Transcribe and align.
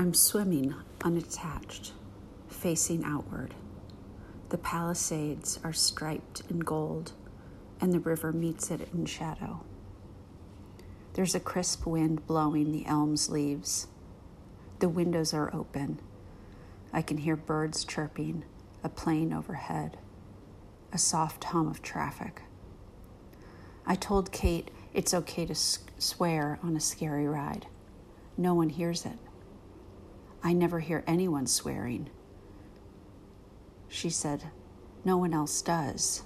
I'm 0.00 0.14
swimming 0.14 0.76
unattached, 1.02 1.92
facing 2.48 3.02
outward. 3.02 3.54
The 4.50 4.56
palisades 4.56 5.58
are 5.64 5.72
striped 5.72 6.42
in 6.48 6.60
gold, 6.60 7.14
and 7.80 7.92
the 7.92 7.98
river 7.98 8.32
meets 8.32 8.70
it 8.70 8.88
in 8.94 9.06
shadow. 9.06 9.64
There's 11.14 11.34
a 11.34 11.40
crisp 11.40 11.84
wind 11.84 12.28
blowing 12.28 12.70
the 12.70 12.86
elm's 12.86 13.28
leaves. 13.28 13.88
The 14.78 14.88
windows 14.88 15.34
are 15.34 15.52
open. 15.52 15.98
I 16.92 17.02
can 17.02 17.16
hear 17.16 17.34
birds 17.34 17.84
chirping, 17.84 18.44
a 18.84 18.88
plane 18.88 19.32
overhead, 19.32 19.98
a 20.92 20.98
soft 20.98 21.42
hum 21.42 21.66
of 21.66 21.82
traffic. 21.82 22.42
I 23.84 23.96
told 23.96 24.30
Kate 24.30 24.70
it's 24.94 25.12
okay 25.12 25.44
to 25.46 25.56
swear 25.56 26.60
on 26.62 26.76
a 26.76 26.80
scary 26.80 27.26
ride. 27.26 27.66
No 28.36 28.54
one 28.54 28.68
hears 28.68 29.04
it. 29.04 29.18
I 30.42 30.52
never 30.52 30.80
hear 30.80 31.04
anyone 31.06 31.46
swearing. 31.46 32.10
She 33.88 34.10
said, 34.10 34.44
No 35.04 35.16
one 35.16 35.34
else 35.34 35.62
does. 35.62 36.22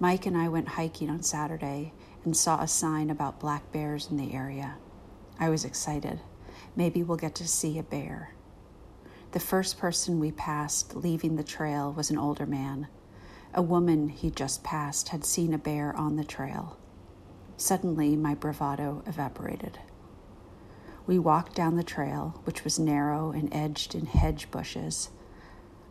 Mike 0.00 0.26
and 0.26 0.36
I 0.36 0.48
went 0.48 0.68
hiking 0.68 1.10
on 1.10 1.22
Saturday 1.22 1.92
and 2.24 2.36
saw 2.36 2.60
a 2.60 2.68
sign 2.68 3.10
about 3.10 3.40
black 3.40 3.72
bears 3.72 4.08
in 4.10 4.16
the 4.16 4.32
area. 4.32 4.76
I 5.40 5.48
was 5.48 5.64
excited. 5.64 6.20
Maybe 6.76 7.02
we'll 7.02 7.16
get 7.16 7.34
to 7.36 7.48
see 7.48 7.78
a 7.78 7.82
bear. 7.82 8.34
The 9.32 9.40
first 9.40 9.78
person 9.78 10.20
we 10.20 10.32
passed 10.32 10.94
leaving 10.96 11.36
the 11.36 11.42
trail 11.42 11.92
was 11.92 12.10
an 12.10 12.18
older 12.18 12.46
man. 12.46 12.88
A 13.54 13.62
woman 13.62 14.08
he 14.08 14.30
just 14.30 14.62
passed 14.62 15.08
had 15.08 15.24
seen 15.24 15.52
a 15.52 15.58
bear 15.58 15.96
on 15.96 16.16
the 16.16 16.24
trail. 16.24 16.76
Suddenly, 17.56 18.16
my 18.16 18.34
bravado 18.34 19.02
evaporated. 19.06 19.78
We 21.08 21.18
walked 21.18 21.54
down 21.54 21.76
the 21.76 21.82
trail, 21.82 22.38
which 22.44 22.64
was 22.64 22.78
narrow 22.78 23.30
and 23.30 23.48
edged 23.50 23.94
in 23.94 24.04
hedge 24.04 24.50
bushes. 24.50 25.08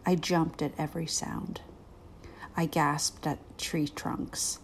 I 0.05 0.14
jumped 0.14 0.61
at 0.61 0.73
every 0.78 1.08
sound. 1.08 1.61
I 2.55 2.67
gasped 2.67 3.25
at 3.25 3.39
tree 3.58 3.88
trunks. 3.88 4.59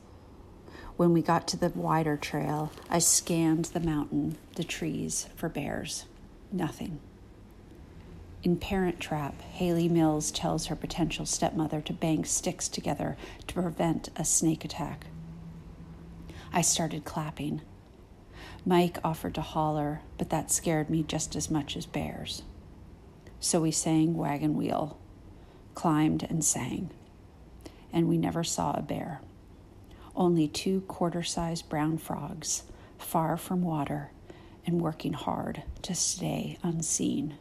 When 0.96 1.12
we 1.12 1.24
got 1.24 1.48
to 1.48 1.58
the 1.58 1.70
wider 1.70 2.18
trail, 2.18 2.72
I 2.88 3.00
scanned 3.00 3.66
the 3.66 3.80
mountain, 3.80 4.38
the 4.54 4.64
trees, 4.64 5.28
for 5.36 5.50
bears. 5.50 6.06
Nothing. 6.52 7.00
In 8.44 8.58
Parent 8.58 9.00
Trap, 9.00 9.42
Hayley 9.42 9.90
Mills 9.90 10.30
tells 10.30 10.68
her 10.68 10.76
potential 10.76 11.26
stepmother 11.26 11.82
to 11.82 11.94
bang 11.94 12.26
sticks 12.26 12.68
together 12.68 13.18
to 13.48 13.54
prevent 13.56 14.10
a 14.16 14.24
snake 14.24 14.64
attack. 14.64 15.08
I 16.52 16.62
started 16.62 17.06
clapping. 17.06 17.62
Mike 18.66 18.98
offered 19.04 19.36
to 19.36 19.42
holler, 19.42 20.02
but 20.18 20.30
that 20.30 20.52
scared 20.52 20.90
me 20.90 21.04
just 21.04 21.36
as 21.36 21.52
much 21.52 21.76
as 21.76 21.86
bears. 21.86 22.44
So 23.40 23.62
we 23.62 23.72
sang 23.72 24.16
Wagon 24.16 24.56
Wheel, 24.56 24.98
climbed 25.76 26.24
and 26.24 26.44
sang, 26.44 26.90
and 27.92 28.08
we 28.08 28.18
never 28.18 28.44
saw 28.44 28.72
a 28.72 28.82
bear. 28.82 29.20
Only 30.16 30.48
two 30.48 30.82
quarter 30.82 31.24
sized 31.24 31.68
brown 31.68 31.98
frogs, 31.98 32.64
far 32.98 33.36
from 33.36 33.64
water 33.64 34.12
and 34.66 34.82
working 34.82 35.14
hard 35.14 35.64
to 35.82 35.94
stay 35.94 36.58
unseen. 36.64 37.36